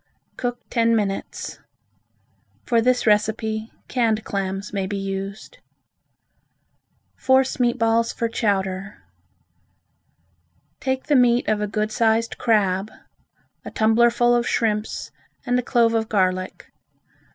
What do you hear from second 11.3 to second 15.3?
of a good sized crab, a tumblerful of shrimps